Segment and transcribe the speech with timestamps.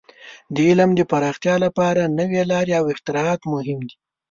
[0.53, 3.95] د علم د پراختیا لپاره نوې لارې او اختراعات مهم دي.